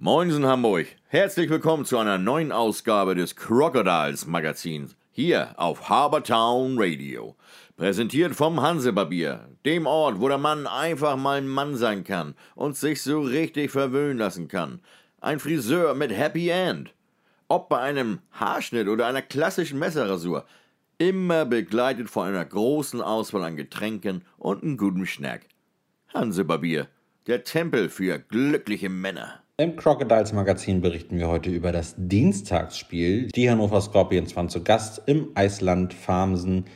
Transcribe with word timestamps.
Moinsen 0.00 0.46
Hamburg, 0.46 0.86
herzlich 1.08 1.50
willkommen 1.50 1.84
zu 1.84 1.98
einer 1.98 2.18
neuen 2.18 2.52
Ausgabe 2.52 3.16
des 3.16 3.34
Crocodiles 3.34 4.28
Magazins 4.28 4.94
hier 5.10 5.54
auf 5.56 5.88
Harbortown 5.88 6.76
Radio. 6.78 7.34
Präsentiert 7.76 8.36
vom 8.36 8.62
Hansebarbier, 8.62 9.48
dem 9.64 9.86
Ort, 9.86 10.20
wo 10.20 10.28
der 10.28 10.38
Mann 10.38 10.68
einfach 10.68 11.16
mal 11.16 11.38
ein 11.38 11.48
Mann 11.48 11.74
sein 11.74 12.04
kann 12.04 12.36
und 12.54 12.76
sich 12.76 13.02
so 13.02 13.22
richtig 13.22 13.72
verwöhnen 13.72 14.18
lassen 14.18 14.46
kann. 14.46 14.78
Ein 15.20 15.40
Friseur 15.40 15.94
mit 15.94 16.12
Happy 16.12 16.48
End. 16.48 16.94
Ob 17.48 17.68
bei 17.68 17.80
einem 17.80 18.20
Haarschnitt 18.30 18.86
oder 18.86 19.08
einer 19.08 19.22
klassischen 19.22 19.80
Messerrasur, 19.80 20.44
immer 20.98 21.44
begleitet 21.44 22.08
von 22.08 22.28
einer 22.28 22.44
großen 22.44 23.02
Auswahl 23.02 23.42
an 23.42 23.56
Getränken 23.56 24.22
und 24.36 24.62
einem 24.62 24.76
guten 24.76 25.06
Schnack. 25.06 25.40
Hansebarbier, 26.14 26.86
der 27.26 27.42
Tempel 27.42 27.88
für 27.88 28.20
glückliche 28.20 28.90
Männer. 28.90 29.42
Im 29.60 29.74
Crocodiles 29.74 30.32
Magazin 30.32 30.80
berichten 30.80 31.18
wir 31.18 31.26
heute 31.26 31.50
über 31.50 31.72
das 31.72 31.96
Dienstagsspiel. 31.98 33.26
Die 33.34 33.50
Hannover 33.50 33.80
Scorpions 33.80 34.36
waren 34.36 34.48
zu 34.48 34.62
Gast 34.62 35.02
im 35.06 35.30
Eisland 35.34 35.94
Farmsen. 35.94 36.66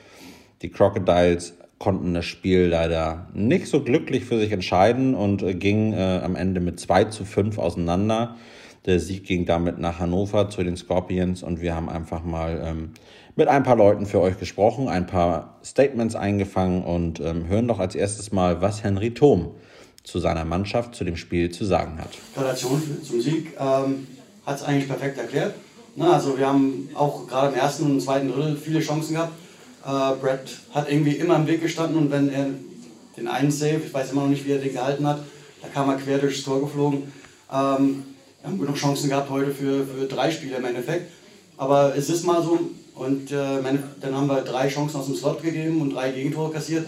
Die 0.63 0.69
Crocodiles 0.69 1.57
konnten 1.79 2.13
das 2.13 2.25
Spiel 2.25 2.63
leider 2.65 3.29
nicht 3.35 3.69
so 3.69 3.85
glücklich 3.85 4.25
für 4.25 4.37
sich 4.41 4.51
entscheiden 4.51 5.15
und 5.15 5.61
gingen 5.61 5.93
äh, 5.93 6.23
am 6.25 6.35
Ende 6.35 6.61
mit 6.61 6.81
2 6.81 7.05
zu 7.05 7.25
5 7.25 7.57
auseinander. 7.59 8.35
Der 8.85 8.99
Sieg 8.99 9.27
ging 9.27 9.47
damit 9.47 9.79
nach 9.79 10.01
Hannover 10.01 10.51
zu 10.51 10.65
den 10.65 10.77
Scorpions 10.77 11.45
und 11.45 11.61
wir 11.61 11.77
haben 11.77 11.89
einfach 11.89 12.25
mal 12.25 12.61
ähm, 12.65 12.91
mit 13.37 13.47
ein 13.47 13.63
paar 13.63 13.77
Leuten 13.77 14.07
für 14.07 14.21
euch 14.21 14.41
gesprochen, 14.41 14.89
ein 14.89 15.07
paar 15.07 15.61
Statements 15.65 16.17
eingefangen 16.17 16.83
und 16.83 17.21
ähm, 17.21 17.47
hören 17.47 17.69
doch 17.69 17.79
als 17.79 17.95
erstes 17.95 18.33
mal, 18.33 18.61
was 18.61 18.83
Henry 18.83 19.15
Thom 19.15 19.55
zu 20.05 20.19
seiner 20.19 20.45
Mannschaft, 20.45 20.95
zu 20.95 21.05
dem 21.05 21.17
Spiel 21.17 21.51
zu 21.51 21.65
sagen 21.65 21.99
hat. 21.99 22.11
Gratulation 22.35 22.83
zum 23.03 23.21
Sieg 23.21 23.53
ähm, 23.59 24.07
hat 24.45 24.57
es 24.57 24.63
eigentlich 24.65 24.89
perfekt 24.89 25.19
erklärt. 25.19 25.55
Na, 25.95 26.15
also 26.15 26.37
wir 26.39 26.47
haben 26.47 26.89
auch 26.95 27.27
gerade 27.27 27.53
im 27.53 27.59
ersten 27.59 27.85
und 27.85 28.01
zweiten 28.01 28.33
Drittel 28.33 28.57
viele 28.57 28.81
Chancen 28.81 29.15
gehabt. 29.15 29.33
Äh, 29.85 30.17
Brett 30.21 30.59
hat 30.73 30.91
irgendwie 30.91 31.17
immer 31.17 31.37
im 31.37 31.47
Weg 31.47 31.61
gestanden 31.61 31.99
und 31.99 32.11
wenn 32.11 32.31
er 32.31 32.47
den 33.17 33.29
einen 33.29 33.51
Save, 33.51 33.83
ich 33.87 33.93
weiß 33.93 34.13
immer 34.13 34.23
noch 34.23 34.29
nicht, 34.29 34.47
wie 34.47 34.53
er 34.53 34.59
den 34.59 34.73
gehalten 34.73 35.07
hat, 35.07 35.21
da 35.61 35.69
kam 35.69 35.89
er 35.91 35.97
quer 35.97 36.19
durchs 36.19 36.43
Tor 36.43 36.61
geflogen. 36.61 37.13
Ähm, 37.53 38.05
wir 38.41 38.51
haben 38.51 38.59
genug 38.59 38.77
Chancen 38.77 39.09
gehabt 39.09 39.31
heute 39.31 39.53
für, 39.53 39.87
für 39.87 40.07
drei 40.07 40.31
Spiele 40.31 40.57
im 40.57 40.65
Endeffekt. 40.65 41.13
Aber 41.57 41.95
es 41.97 42.09
ist 42.09 42.25
mal 42.25 42.43
so, 42.43 42.59
und 42.95 43.31
äh, 43.31 43.63
dann 44.01 44.17
haben 44.17 44.27
wir 44.27 44.43
drei 44.43 44.69
Chancen 44.69 44.97
aus 44.99 45.07
dem 45.07 45.15
Slot 45.15 45.43
gegeben 45.43 45.81
und 45.81 45.91
drei 45.91 46.11
Gegentore 46.11 46.53
kassiert. 46.53 46.87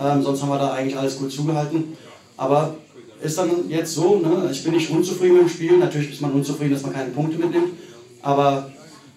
Ähm, 0.00 0.22
sonst 0.22 0.42
haben 0.42 0.48
wir 0.48 0.58
da 0.58 0.72
eigentlich 0.72 0.96
alles 0.96 1.18
gut 1.18 1.30
zugehalten. 1.30 1.96
Aber 2.36 2.76
ist 3.22 3.38
dann 3.38 3.68
jetzt 3.68 3.94
so, 3.94 4.18
ne? 4.18 4.48
ich 4.50 4.62
bin 4.64 4.74
nicht 4.74 4.90
unzufrieden 4.90 5.34
mit 5.34 5.42
dem 5.42 5.48
Spiel. 5.48 5.78
Natürlich 5.78 6.12
ist 6.12 6.20
man 6.20 6.32
unzufrieden, 6.32 6.72
dass 6.72 6.82
man 6.82 6.92
keine 6.92 7.10
Punkte 7.10 7.38
mitnimmt. 7.38 7.70
Aber 8.22 8.70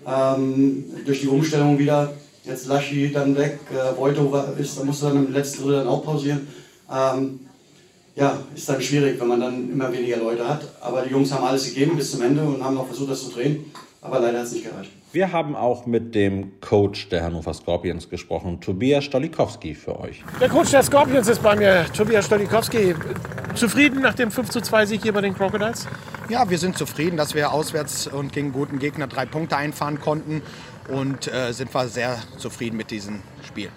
ähm, 0.06 0.86
durch 1.06 1.22
die 1.22 1.28
Umstellung 1.28 1.78
wieder, 1.78 2.14
jetzt 2.46 2.68
Laschi 2.68 3.12
dann 3.12 3.36
weg, 3.36 3.60
äh, 3.74 4.62
ist, 4.62 4.80
da 4.80 4.84
musste 4.84 5.08
dann 5.08 5.26
im 5.26 5.34
letzten 5.34 5.64
Drittel 5.64 5.80
dann 5.80 5.88
auch 5.88 6.04
pausieren. 6.04 6.48
Ähm, 6.92 7.40
ja, 8.16 8.40
ist 8.56 8.68
dann 8.68 8.82
schwierig, 8.82 9.20
wenn 9.20 9.28
man 9.28 9.40
dann 9.40 9.72
immer 9.72 9.92
weniger 9.92 10.18
Leute 10.18 10.48
hat. 10.48 10.62
Aber 10.82 11.04
die 11.04 11.12
Jungs 11.12 11.32
haben 11.32 11.46
alles 11.46 11.66
gegeben 11.66 11.98
bis 11.98 12.12
zum 12.12 12.22
Ende 12.22 12.42
und 12.44 12.64
haben 12.64 12.78
auch 12.78 12.88
versucht, 12.88 13.12
das 13.12 13.24
zu 13.24 13.32
drehen. 13.32 13.66
Aber 14.02 14.20
leider 14.20 14.40
hat 14.40 14.46
es 14.46 14.54
nicht 14.54 14.66
gereicht. 14.66 14.92
Wir 15.14 15.32
haben 15.32 15.56
auch 15.56 15.86
mit 15.86 16.16
dem 16.16 16.60
Coach 16.60 17.08
der 17.08 17.24
Hannover 17.24 17.54
Scorpions 17.54 18.10
gesprochen, 18.10 18.60
Tobias 18.60 19.06
Stolikowski 19.06 19.74
für 19.74 19.98
euch. 20.02 20.22
Der 20.42 20.50
Coach 20.50 20.72
der 20.72 20.84
Scorpions 20.84 21.30
ist 21.30 21.42
bei 21.42 21.56
mir, 21.56 21.86
Tobias 21.96 22.26
Stolikowski. 22.26 22.94
Zufrieden 23.56 24.02
nach 24.02 24.16
dem 24.16 24.32
5 24.32 24.50
zu 24.50 24.60
2 24.60 24.86
Sieg 24.86 25.04
hier 25.04 25.14
bei 25.14 25.22
den 25.22 25.34
Crocodiles? 25.34 25.88
Ja, 26.28 26.50
wir 26.50 26.58
sind 26.58 26.78
zufrieden, 26.78 27.16
dass 27.16 27.36
wir 27.36 27.54
auswärts 27.54 28.08
und 28.08 28.34
gegen 28.34 28.52
guten 28.52 28.80
Gegner 28.80 29.08
drei 29.08 29.26
Punkte 29.26 29.56
einfahren 29.56 30.02
konnten 30.02 30.42
und 30.90 31.34
äh, 31.34 31.54
sind 31.54 31.74
wir 31.74 31.88
sehr 31.88 32.18
zufrieden 32.38 32.76
mit 32.76 32.92
diesem 32.92 33.22
Spiel. 33.46 33.70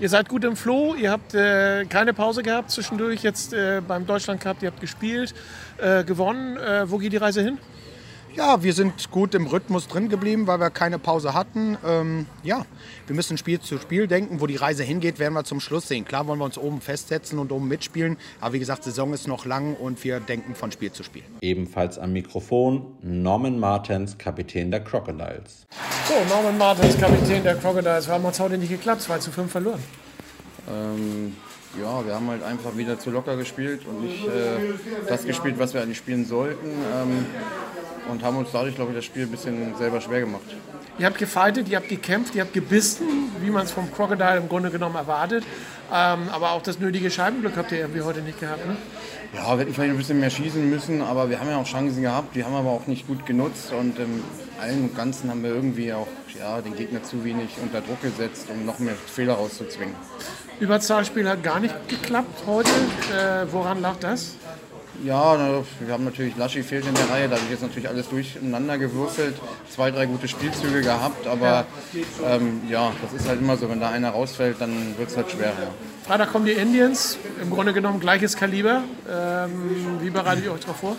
Ihr 0.00 0.08
seid 0.08 0.28
gut 0.28 0.42
im 0.42 0.56
Flow, 0.56 0.96
ihr 0.96 1.12
habt 1.12 1.32
äh, 1.32 1.84
keine 1.84 2.12
Pause 2.12 2.42
gehabt 2.42 2.72
zwischendurch, 2.72 3.22
jetzt 3.22 3.52
äh, 3.52 3.80
beim 3.86 4.04
Deutschland 4.04 4.40
Cup, 4.40 4.56
ihr 4.62 4.70
habt 4.70 4.80
gespielt, 4.80 5.32
äh, 5.78 6.02
gewonnen. 6.02 6.56
Äh, 6.56 6.90
wo 6.90 6.98
geht 6.98 7.12
die 7.12 7.18
Reise 7.18 7.40
hin? 7.40 7.58
Ja, 8.34 8.62
wir 8.62 8.72
sind 8.72 9.10
gut 9.10 9.34
im 9.34 9.46
Rhythmus 9.46 9.88
drin 9.88 10.08
geblieben, 10.08 10.46
weil 10.46 10.58
wir 10.58 10.70
keine 10.70 10.98
Pause 10.98 11.34
hatten. 11.34 11.76
Ähm, 11.86 12.26
ja, 12.42 12.64
wir 13.06 13.14
müssen 13.14 13.36
Spiel 13.36 13.60
zu 13.60 13.78
Spiel 13.78 14.06
denken. 14.06 14.40
Wo 14.40 14.46
die 14.46 14.56
Reise 14.56 14.82
hingeht, 14.82 15.18
werden 15.18 15.34
wir 15.34 15.44
zum 15.44 15.60
Schluss 15.60 15.88
sehen. 15.88 16.06
Klar 16.06 16.26
wollen 16.26 16.38
wir 16.38 16.46
uns 16.46 16.56
oben 16.56 16.80
festsetzen 16.80 17.38
und 17.38 17.52
oben 17.52 17.68
mitspielen. 17.68 18.16
Aber 18.40 18.54
wie 18.54 18.58
gesagt, 18.58 18.84
Saison 18.84 19.12
ist 19.12 19.28
noch 19.28 19.44
lang 19.44 19.74
und 19.74 20.02
wir 20.02 20.18
denken 20.18 20.54
von 20.54 20.72
Spiel 20.72 20.92
zu 20.92 21.02
Spiel. 21.02 21.22
Ebenfalls 21.42 21.98
am 21.98 22.14
Mikrofon 22.14 22.96
Norman 23.02 23.58
Martens, 23.58 24.16
Kapitän 24.16 24.70
der 24.70 24.82
Crocodiles. 24.82 25.66
So, 26.08 26.14
Norman 26.34 26.56
Martens, 26.56 26.98
Kapitän 26.98 27.42
der 27.42 27.56
Crocodiles. 27.56 28.08
Warum 28.08 28.26
hat 28.26 28.34
es 28.34 28.40
heute 28.40 28.56
nicht 28.56 28.70
geklappt? 28.70 29.02
2 29.02 29.18
zu 29.18 29.30
5 29.30 29.52
verloren. 29.52 29.82
Ähm, 30.70 31.36
ja, 31.80 32.04
wir 32.06 32.14
haben 32.14 32.28
halt 32.28 32.42
einfach 32.42 32.76
wieder 32.76 32.98
zu 32.98 33.10
locker 33.10 33.36
gespielt 33.36 33.86
und 33.86 34.04
nicht 34.04 34.26
äh, 34.26 34.74
das 35.08 35.24
gespielt, 35.24 35.58
was 35.58 35.74
wir 35.74 35.82
eigentlich 35.82 35.98
spielen 35.98 36.24
sollten. 36.26 36.66
Ähm, 36.66 37.26
und 38.10 38.22
haben 38.22 38.36
uns 38.36 38.48
dadurch, 38.52 38.74
glaube 38.74 38.92
ich, 38.92 38.96
das 38.96 39.04
Spiel 39.04 39.24
ein 39.24 39.30
bisschen 39.30 39.74
selber 39.76 40.00
schwer 40.00 40.20
gemacht. 40.20 40.42
Ihr 40.98 41.06
habt 41.06 41.18
gefightet, 41.18 41.68
ihr 41.68 41.78
habt 41.78 41.88
gekämpft, 41.88 42.34
ihr 42.34 42.42
habt 42.42 42.52
gebissen, 42.52 43.30
wie 43.40 43.50
man 43.50 43.64
es 43.64 43.70
vom 43.72 43.90
Crocodile 43.92 44.36
im 44.36 44.48
Grunde 44.48 44.70
genommen 44.70 44.96
erwartet. 44.96 45.44
Ähm, 45.92 46.28
aber 46.30 46.52
auch 46.52 46.62
das 46.62 46.78
nötige 46.78 47.10
Scheibenglück 47.10 47.56
habt 47.56 47.72
ihr 47.72 47.78
irgendwie 47.78 48.02
heute 48.02 48.20
nicht 48.20 48.40
gehabt, 48.40 48.66
ne? 48.66 48.76
Ja, 49.34 49.52
wir 49.52 49.60
hätten 49.60 49.72
vielleicht 49.72 49.92
ein 49.92 49.96
bisschen 49.96 50.20
mehr 50.20 50.30
schießen 50.30 50.68
müssen, 50.68 51.00
aber 51.00 51.30
wir 51.30 51.40
haben 51.40 51.48
ja 51.48 51.56
auch 51.56 51.66
Chancen 51.66 52.02
gehabt, 52.02 52.36
die 52.36 52.44
haben 52.44 52.52
wir 52.52 52.58
aber 52.58 52.70
auch 52.70 52.86
nicht 52.86 53.06
gut 53.06 53.24
genutzt 53.24 53.72
und 53.72 53.98
im 53.98 54.22
Allen 54.60 54.84
und 54.84 54.96
Ganzen 54.96 55.30
haben 55.30 55.42
wir 55.42 55.50
irgendwie 55.50 55.92
auch 55.92 56.06
ja, 56.38 56.60
den 56.60 56.76
Gegner 56.76 57.02
zu 57.02 57.24
wenig 57.24 57.56
unter 57.62 57.80
Druck 57.80 58.02
gesetzt, 58.02 58.48
um 58.50 58.66
noch 58.66 58.78
mehr 58.78 58.94
Fehler 58.94 59.34
rauszuzwingen. 59.34 59.94
Überzahlspiel 60.60 61.28
hat 61.28 61.42
gar 61.42 61.60
nicht 61.60 61.74
geklappt 61.88 62.42
heute. 62.46 62.70
Äh, 62.70 63.50
woran 63.50 63.80
lag 63.80 63.96
das? 64.00 64.36
Ja, 65.04 65.36
wir 65.80 65.92
haben 65.92 66.04
natürlich, 66.04 66.36
Laschi 66.36 66.62
fehlt 66.62 66.86
in 66.86 66.94
der 66.94 67.08
Reihe, 67.10 67.28
da 67.28 67.36
habe 67.36 67.44
ich 67.46 67.50
jetzt 67.50 67.62
natürlich 67.62 67.88
alles 67.88 68.08
durcheinander 68.08 68.78
gewürfelt, 68.78 69.34
zwei, 69.68 69.90
drei 69.90 70.06
gute 70.06 70.28
Spielzüge 70.28 70.82
gehabt, 70.82 71.26
aber 71.26 71.66
ja, 71.92 72.04
ähm, 72.26 72.60
ja 72.68 72.92
das 73.02 73.20
ist 73.20 73.28
halt 73.28 73.40
immer 73.40 73.56
so, 73.56 73.68
wenn 73.68 73.80
da 73.80 73.90
einer 73.90 74.10
rausfällt, 74.10 74.60
dann 74.60 74.96
wird 74.98 75.10
es 75.10 75.16
halt 75.16 75.30
schwer. 75.30 75.48
Ja. 75.48 75.68
Freitag 76.06 76.32
kommen 76.32 76.46
die 76.46 76.52
Indians, 76.52 77.18
im 77.40 77.50
Grunde 77.50 77.72
genommen 77.72 78.00
gleiches 78.00 78.36
Kaliber. 78.36 78.82
Ähm, 79.10 79.98
wie 80.00 80.10
bereitet 80.10 80.44
ihr 80.44 80.52
euch 80.52 80.60
darauf 80.60 80.76
vor? 80.76 80.96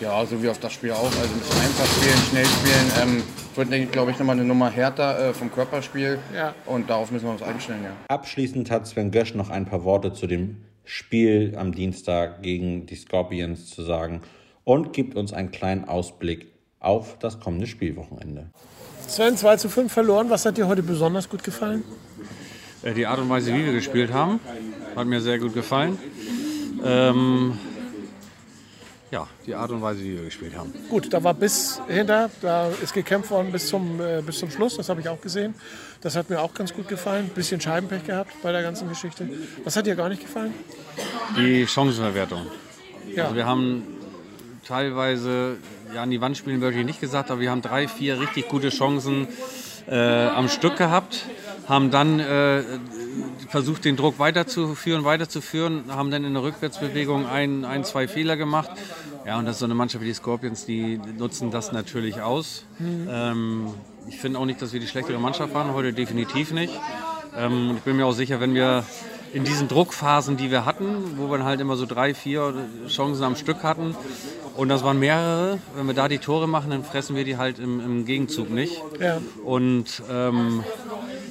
Ja, 0.00 0.24
so 0.26 0.42
wie 0.42 0.48
auf 0.48 0.58
das 0.58 0.72
Spiel 0.72 0.90
auch. 0.90 1.04
Also 1.04 1.18
ein 1.18 1.66
einfach 1.66 1.86
spielen, 1.86 2.18
schnell 2.30 2.46
spielen. 2.46 2.92
Ähm, 3.00 3.22
wird, 3.54 3.92
glaube 3.92 4.10
ich, 4.10 4.18
nochmal 4.18 4.36
eine 4.36 4.44
Nummer 4.44 4.70
härter 4.70 5.28
äh, 5.28 5.34
vom 5.34 5.52
Körperspiel. 5.52 6.18
Ja. 6.34 6.54
Und 6.66 6.90
darauf 6.90 7.10
müssen 7.10 7.26
wir 7.26 7.32
uns 7.32 7.42
einstellen, 7.42 7.84
ja. 7.84 7.90
Abschließend 8.08 8.70
hat 8.70 8.86
Sven 8.86 9.10
Gösch 9.10 9.34
noch 9.34 9.50
ein 9.50 9.66
paar 9.66 9.84
Worte 9.84 10.12
zu 10.12 10.26
dem 10.26 10.56
Spiel 10.90 11.54
am 11.56 11.72
Dienstag 11.72 12.42
gegen 12.42 12.84
die 12.84 12.96
Scorpions 12.96 13.70
zu 13.70 13.82
sagen 13.84 14.22
und 14.64 14.92
gibt 14.92 15.14
uns 15.14 15.32
einen 15.32 15.52
kleinen 15.52 15.84
Ausblick 15.84 16.48
auf 16.80 17.16
das 17.20 17.38
kommende 17.38 17.68
Spielwochenende. 17.68 18.50
Sven, 19.06 19.36
2 19.36 19.56
zu 19.56 19.68
5 19.68 19.92
verloren. 19.92 20.30
Was 20.30 20.44
hat 20.44 20.56
dir 20.56 20.66
heute 20.66 20.82
besonders 20.82 21.28
gut 21.28 21.44
gefallen? 21.44 21.84
Äh, 22.82 22.94
die 22.94 23.06
Art 23.06 23.20
und 23.20 23.28
Weise, 23.28 23.54
wie 23.54 23.64
wir 23.64 23.72
gespielt 23.72 24.12
haben, 24.12 24.40
hat 24.96 25.06
mir 25.06 25.20
sehr 25.20 25.38
gut 25.38 25.54
gefallen. 25.54 25.96
Ähm, 26.84 27.56
ja, 29.10 29.26
die 29.46 29.54
Art 29.54 29.70
und 29.70 29.82
Weise, 29.82 30.02
wie 30.02 30.16
wir 30.16 30.24
gespielt 30.24 30.56
haben. 30.56 30.72
Gut, 30.88 31.12
da 31.12 31.22
war 31.22 31.34
bis 31.34 31.80
hinter, 31.88 32.30
da 32.40 32.68
ist 32.68 32.92
gekämpft 32.92 33.30
worden 33.30 33.50
bis 33.50 33.66
zum, 33.66 34.00
äh, 34.00 34.22
bis 34.24 34.38
zum 34.38 34.50
Schluss, 34.50 34.76
das 34.76 34.88
habe 34.88 35.00
ich 35.00 35.08
auch 35.08 35.20
gesehen. 35.20 35.54
Das 36.00 36.16
hat 36.16 36.30
mir 36.30 36.40
auch 36.40 36.54
ganz 36.54 36.72
gut 36.72 36.88
gefallen. 36.88 37.26
Ein 37.26 37.34
bisschen 37.34 37.60
Scheibenpech 37.60 38.04
gehabt 38.04 38.32
bei 38.42 38.52
der 38.52 38.62
ganzen 38.62 38.88
Geschichte. 38.88 39.28
Was 39.64 39.76
hat 39.76 39.86
dir 39.86 39.96
gar 39.96 40.08
nicht 40.08 40.22
gefallen? 40.22 40.54
Die 41.36 41.66
Chancenverwertung. 41.66 42.46
Ja. 43.14 43.24
Also 43.24 43.36
wir 43.36 43.46
haben 43.46 43.82
teilweise, 44.66 45.56
ja, 45.94 46.02
an 46.02 46.10
die 46.10 46.20
Wand 46.20 46.36
spielen 46.36 46.60
wirklich 46.60 46.86
nicht 46.86 47.00
gesagt, 47.00 47.30
aber 47.30 47.40
wir 47.40 47.50
haben 47.50 47.62
drei, 47.62 47.88
vier 47.88 48.20
richtig 48.20 48.48
gute 48.48 48.70
Chancen 48.70 49.26
äh, 49.88 50.26
am 50.26 50.48
Stück 50.48 50.76
gehabt, 50.76 51.26
haben 51.68 51.90
dann 51.90 52.20
äh, 52.20 52.62
versucht, 53.48 53.84
den 53.84 53.96
Druck 53.96 54.18
weiterzuführen, 54.18 55.04
weiterzuführen, 55.04 55.84
haben 55.88 56.10
dann 56.10 56.24
in 56.24 56.34
der 56.34 56.42
Rückwärtsbewegung 56.42 57.26
ein, 57.26 57.64
ein, 57.64 57.84
zwei 57.84 58.08
Fehler 58.08 58.36
gemacht. 58.36 58.70
Ja, 59.26 59.38
und 59.38 59.44
das 59.44 59.56
ist 59.56 59.60
so 59.60 59.66
eine 59.66 59.74
Mannschaft 59.74 60.02
wie 60.02 60.08
die 60.08 60.14
Scorpions, 60.14 60.64
die 60.64 61.00
nutzen 61.18 61.50
das 61.50 61.72
natürlich 61.72 62.22
aus. 62.22 62.64
Mhm. 62.78 63.08
Ähm, 63.10 63.66
ich 64.08 64.18
finde 64.18 64.38
auch 64.38 64.46
nicht, 64.46 64.62
dass 64.62 64.72
wir 64.72 64.80
die 64.80 64.86
schlechtere 64.86 65.18
Mannschaft 65.18 65.54
waren, 65.54 65.74
heute 65.74 65.92
definitiv 65.92 66.52
nicht. 66.52 66.72
Ähm, 67.36 67.74
ich 67.76 67.82
bin 67.82 67.96
mir 67.96 68.06
auch 68.06 68.12
sicher, 68.12 68.40
wenn 68.40 68.54
wir 68.54 68.84
in 69.32 69.44
diesen 69.44 69.68
Druckphasen, 69.68 70.36
die 70.36 70.50
wir 70.50 70.64
hatten, 70.64 71.16
wo 71.16 71.30
wir 71.30 71.44
halt 71.44 71.60
immer 71.60 71.76
so 71.76 71.86
drei, 71.86 72.14
vier 72.14 72.54
Chancen 72.88 73.22
am 73.22 73.36
Stück 73.36 73.62
hatten, 73.62 73.94
und 74.56 74.68
das 74.68 74.84
waren 74.84 74.98
mehrere. 74.98 75.58
Wenn 75.74 75.86
wir 75.86 75.94
da 75.94 76.08
die 76.08 76.18
Tore 76.18 76.48
machen, 76.48 76.70
dann 76.70 76.84
fressen 76.84 77.16
wir 77.16 77.24
die 77.24 77.36
halt 77.36 77.58
im, 77.58 77.80
im 77.80 78.04
Gegenzug 78.04 78.50
nicht. 78.50 78.82
Ja. 79.00 79.18
Und 79.44 80.02
ähm, 80.10 80.64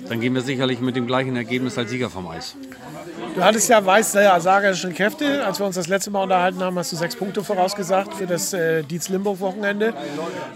dann 0.07 0.19
gehen 0.19 0.33
wir 0.33 0.41
sicherlich 0.41 0.79
mit 0.79 0.95
dem 0.95 1.07
gleichen 1.07 1.35
Ergebnis 1.35 1.77
als 1.77 1.89
Sieger 1.89 2.09
vom 2.09 2.27
Eis. 2.27 2.55
Du 3.35 3.43
hattest 3.43 3.69
ja 3.69 3.85
weiß-sagerische 3.85 4.91
Kräfte. 4.91 5.45
Als 5.45 5.59
wir 5.59 5.65
uns 5.65 5.75
das 5.75 5.87
letzte 5.87 6.11
Mal 6.11 6.23
unterhalten 6.23 6.61
haben, 6.61 6.77
hast 6.77 6.91
du 6.91 6.95
sechs 6.95 7.15
Punkte 7.15 7.43
vorausgesagt 7.43 8.13
für 8.15 8.25
das 8.25 8.53
äh, 8.53 8.83
Dietz-Limburg-Wochenende. 8.83 9.93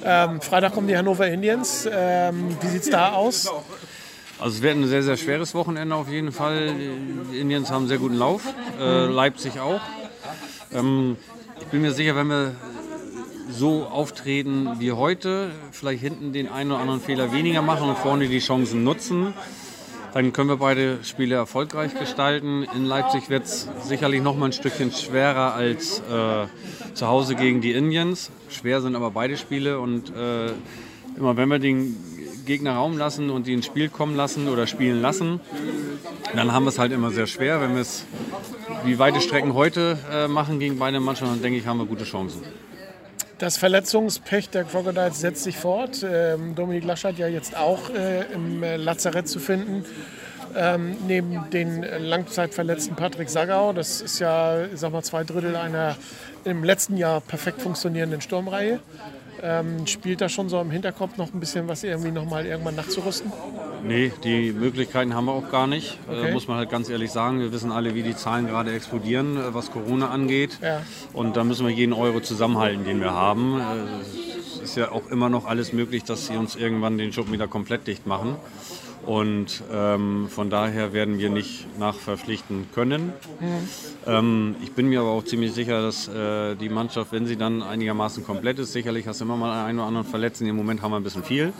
Ähm, 0.03 0.41
Freitag 0.41 0.73
kommen 0.73 0.87
die 0.87 0.97
Hannover 0.97 1.27
Indians. 1.27 1.87
Ähm, 1.91 2.57
wie 2.61 2.67
sieht 2.67 2.83
es 2.83 2.89
da 2.89 3.13
aus? 3.13 3.47
Also 4.39 4.57
es 4.57 4.61
wird 4.61 4.75
ein 4.75 4.87
sehr, 4.87 5.03
sehr 5.03 5.17
schweres 5.17 5.53
Wochenende 5.53 5.95
auf 5.95 6.09
jeden 6.09 6.31
Fall. 6.31 6.71
Die 7.31 7.37
Indians 7.37 7.69
haben 7.69 7.83
einen 7.83 7.87
sehr 7.87 7.99
guten 7.99 8.15
Lauf, 8.17 8.41
äh, 8.79 9.05
Leipzig 9.05 9.59
auch. 9.59 9.79
Ähm, 10.73 11.17
bin 11.73 11.81
mir 11.81 11.91
sicher, 11.91 12.15
wenn 12.15 12.27
wir 12.27 12.55
so 13.49 13.85
auftreten 13.85 14.69
wie 14.77 14.91
heute, 14.91 15.49
vielleicht 15.71 16.03
hinten 16.03 16.31
den 16.31 16.47
einen 16.47 16.71
oder 16.71 16.79
anderen 16.79 17.01
Fehler 17.01 17.33
weniger 17.33 17.63
machen 17.63 17.89
und 17.89 17.97
vorne 17.97 18.27
die 18.27 18.37
Chancen 18.37 18.83
nutzen, 18.83 19.33
dann 20.13 20.33
können 20.33 20.49
wir 20.49 20.57
beide 20.57 21.03
Spiele 21.03 21.33
erfolgreich 21.33 21.97
gestalten. 21.97 22.63
In 22.75 22.85
Leipzig 22.85 23.31
wird 23.31 23.45
es 23.45 23.67
sicherlich 23.81 24.21
noch 24.21 24.37
mal 24.37 24.45
ein 24.45 24.53
Stückchen 24.53 24.91
schwerer 24.91 25.55
als 25.55 25.97
äh, 26.01 26.45
zu 26.93 27.07
Hause 27.07 27.33
gegen 27.33 27.59
die 27.59 27.71
Indians. 27.71 28.29
Schwer 28.49 28.79
sind 28.81 28.95
aber 28.95 29.09
beide 29.09 29.35
Spiele 29.35 29.79
und 29.79 30.15
äh, 30.15 30.51
immer 31.17 31.37
wenn 31.37 31.49
wir 31.49 31.57
den 31.57 31.97
Gegner 32.45 32.75
Raum 32.75 32.99
lassen 32.99 33.31
und 33.31 33.47
die 33.47 33.53
ins 33.53 33.65
Spiel 33.65 33.89
kommen 33.89 34.15
lassen 34.15 34.47
oder 34.47 34.67
spielen 34.67 35.01
lassen, 35.01 35.39
dann 36.35 36.51
haben 36.51 36.65
wir 36.65 36.69
es 36.69 36.77
halt 36.77 36.91
immer 36.91 37.09
sehr 37.09 37.25
schwer. 37.25 37.61
Wenn 37.61 37.73
wir 37.73 37.81
es 37.81 38.05
wie 38.85 38.99
weite 38.99 39.21
Strecken 39.21 39.53
heute 39.53 39.97
äh, 40.11 40.27
machen 40.27 40.59
gegen 40.59 40.77
beide 40.77 40.99
Mannschaften, 40.99 41.41
denke 41.41 41.59
ich, 41.59 41.67
haben 41.67 41.77
wir 41.79 41.85
gute 41.85 42.03
Chancen. 42.03 42.41
Das 43.39 43.57
Verletzungspech 43.57 44.49
der 44.49 44.63
Crocodiles 44.63 45.19
setzt 45.19 45.43
sich 45.43 45.57
fort. 45.57 46.05
Ähm, 46.07 46.55
Dominik 46.55 46.85
Laschert 46.85 47.17
ja 47.17 47.27
jetzt 47.27 47.57
auch 47.57 47.89
äh, 47.89 48.25
im 48.33 48.63
äh, 48.63 48.77
Lazarett 48.77 49.27
zu 49.27 49.39
finden. 49.39 49.83
Ähm, 50.55 50.97
neben 51.07 51.49
den 51.51 51.83
langzeitverletzten 51.83 52.95
Patrick 52.95 53.29
Sagau, 53.29 53.73
das 53.73 54.01
ist 54.01 54.19
ja, 54.19 54.65
ich 54.65 54.79
sag 54.79 54.91
mal, 54.91 55.03
zwei 55.03 55.23
Drittel 55.23 55.55
einer 55.55 55.95
im 56.45 56.63
letzten 56.63 56.97
Jahr 56.97 57.21
perfekt 57.21 57.61
funktionierenden 57.61 58.21
Sturmreihe. 58.21 58.79
Ähm, 59.41 59.87
spielt 59.87 60.21
da 60.21 60.29
schon 60.29 60.47
so 60.47 60.61
im 60.61 60.71
Hinterkopf 60.71 61.17
noch 61.17 61.33
ein 61.33 61.39
bisschen 61.39 61.67
was 61.67 61.83
irgendwie 61.83 62.11
nochmal 62.11 62.45
irgendwann 62.45 62.75
nachzurüsten? 62.75 63.29
Nee, 63.85 64.13
die 64.23 64.53
Möglichkeiten 64.53 65.13
haben 65.13 65.25
wir 65.25 65.33
auch 65.33 65.51
gar 65.51 65.67
nicht. 65.67 65.99
Äh, 66.07 66.11
okay. 66.11 66.29
Äh, 66.29 66.33
muss 66.33 66.47
man 66.47 66.57
halt 66.57 66.69
ganz 66.69 66.89
ehrlich 66.89 67.11
sagen. 67.11 67.39
Wir 67.39 67.51
wissen 67.51 67.71
alle, 67.71 67.93
wie 67.93 68.03
die 68.03 68.15
Zahlen 68.15 68.47
gerade 68.47 68.73
explodieren, 68.73 69.35
äh, 69.35 69.53
was 69.53 69.71
Corona 69.71 70.09
angeht. 70.09 70.59
Ja. 70.61 70.81
Und 71.11 71.35
da 71.35 71.43
müssen 71.43 71.67
wir 71.67 71.73
jeden 71.73 71.91
Euro 71.91 72.21
zusammenhalten, 72.21 72.85
den 72.85 73.01
wir 73.01 73.11
haben. 73.11 73.59
Äh, 73.59 73.63
es 74.55 74.61
ist 74.61 74.77
ja 74.77 74.91
auch 74.91 75.09
immer 75.09 75.27
noch 75.27 75.45
alles 75.45 75.73
möglich, 75.73 76.05
dass 76.05 76.27
sie 76.27 76.37
uns 76.37 76.55
irgendwann 76.55 76.97
den 76.97 77.11
Schuppen 77.11 77.33
wieder 77.33 77.47
komplett 77.47 77.85
dicht 77.87 78.07
machen. 78.07 78.37
Und 79.05 79.63
ähm, 79.71 80.27
von 80.29 80.49
daher 80.49 80.93
werden 80.93 81.19
wir 81.19 81.29
nicht 81.29 81.67
nachverpflichten 81.77 82.67
können. 82.73 83.13
Mhm. 83.39 83.69
Ähm, 84.07 84.55
ich 84.63 84.71
bin 84.71 84.87
mir 84.87 85.01
aber 85.01 85.11
auch 85.11 85.25
ziemlich 85.25 85.53
sicher, 85.53 85.81
dass 85.81 86.07
äh, 86.07 86.55
die 86.55 86.69
Mannschaft, 86.69 87.11
wenn 87.11 87.25
sie 87.25 87.35
dann 87.35 87.61
einigermaßen 87.61 88.23
komplett 88.23 88.59
ist, 88.59 88.71
sicherlich 88.71 89.07
hast 89.07 89.19
du 89.19 89.25
immer 89.25 89.35
mal 89.35 89.65
einen 89.65 89.79
oder 89.79 89.87
anderen 89.87 90.07
Verletzten. 90.07 90.45
Im 90.45 90.55
Moment 90.55 90.81
haben 90.81 90.91
wir 90.91 90.97
ein 90.97 91.03
bisschen 91.03 91.23
viel. 91.23 91.51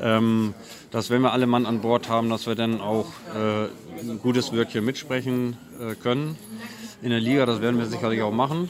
Ähm, 0.00 0.54
dass 0.90 1.10
wenn 1.10 1.22
wir 1.22 1.32
alle 1.32 1.46
Mann 1.46 1.66
an 1.66 1.80
Bord 1.80 2.08
haben, 2.08 2.30
dass 2.30 2.46
wir 2.46 2.54
dann 2.54 2.80
auch 2.80 3.06
äh, 3.34 4.00
ein 4.00 4.18
gutes 4.20 4.52
Wörtchen 4.52 4.84
mitsprechen 4.84 5.56
äh, 5.80 5.94
können 5.94 6.36
in 7.02 7.10
der 7.10 7.20
Liga. 7.20 7.46
Das 7.46 7.60
werden 7.60 7.78
wir 7.78 7.86
sicherlich 7.86 8.22
auch 8.22 8.32
machen. 8.32 8.68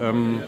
Ähm, 0.00 0.40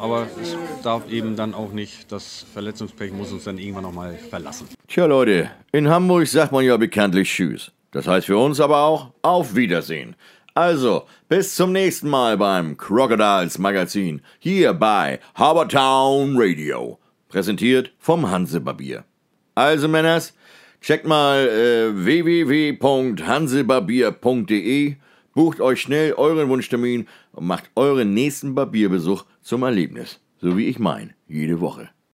aber 0.00 0.26
es 0.40 0.56
darf 0.82 1.10
eben 1.10 1.36
dann 1.36 1.54
auch 1.54 1.72
nicht, 1.72 2.10
das 2.10 2.46
Verletzungspech 2.52 3.12
muss 3.12 3.32
uns 3.32 3.44
dann 3.44 3.58
irgendwann 3.58 3.84
nochmal 3.84 4.14
verlassen. 4.14 4.68
Tja 4.88 5.06
Leute, 5.06 5.50
in 5.72 5.88
Hamburg 5.88 6.26
sagt 6.26 6.52
man 6.52 6.64
ja 6.64 6.76
bekanntlich 6.76 7.30
Tschüss. 7.30 7.72
Das 7.92 8.06
heißt 8.06 8.26
für 8.26 8.38
uns 8.38 8.60
aber 8.60 8.82
auch 8.82 9.10
Auf 9.22 9.54
Wiedersehen. 9.54 10.16
Also, 10.54 11.06
bis 11.28 11.54
zum 11.54 11.72
nächsten 11.72 12.08
Mal 12.08 12.36
beim 12.36 12.76
Crocodiles 12.76 13.58
Magazin 13.58 14.20
hier 14.38 14.72
bei 14.72 15.20
Harbortown 15.34 16.34
Radio. 16.36 16.98
Präsentiert 17.28 17.92
vom 17.98 18.30
Hansebarbier. 18.30 19.04
Also 19.54 19.86
Männers, 19.86 20.34
checkt 20.80 21.06
mal 21.06 21.46
äh, 21.46 22.04
www.hansebarbier.de, 22.04 24.96
bucht 25.34 25.60
euch 25.60 25.82
schnell 25.82 26.14
euren 26.14 26.48
Wunschtermin 26.48 27.06
und 27.32 27.46
macht 27.46 27.70
euren 27.74 28.14
nächsten 28.14 28.54
Barbierbesuch 28.54 29.24
zum 29.40 29.62
Erlebnis. 29.62 30.20
So 30.40 30.56
wie 30.56 30.68
ich 30.68 30.78
mein, 30.78 31.14
jede 31.28 31.60
Woche. 31.60 31.90